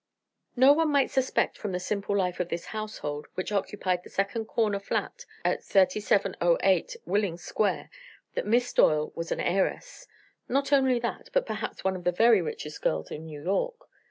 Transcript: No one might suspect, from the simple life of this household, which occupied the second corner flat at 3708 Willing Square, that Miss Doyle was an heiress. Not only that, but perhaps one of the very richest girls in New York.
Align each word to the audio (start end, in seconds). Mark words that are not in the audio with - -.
No 0.55 0.73
one 0.73 0.89
might 0.89 1.11
suspect, 1.11 1.59
from 1.59 1.73
the 1.73 1.79
simple 1.79 2.17
life 2.17 2.39
of 2.39 2.49
this 2.49 2.65
household, 2.73 3.27
which 3.35 3.51
occupied 3.51 4.01
the 4.03 4.09
second 4.09 4.45
corner 4.45 4.79
flat 4.79 5.27
at 5.45 5.63
3708 5.63 6.95
Willing 7.05 7.37
Square, 7.37 7.91
that 8.33 8.47
Miss 8.47 8.73
Doyle 8.73 9.11
was 9.15 9.31
an 9.31 9.39
heiress. 9.39 10.07
Not 10.49 10.73
only 10.73 10.97
that, 10.97 11.29
but 11.33 11.45
perhaps 11.45 11.83
one 11.83 11.95
of 11.95 12.03
the 12.03 12.11
very 12.11 12.41
richest 12.41 12.81
girls 12.81 13.11
in 13.11 13.25
New 13.25 13.43
York. 13.43 13.75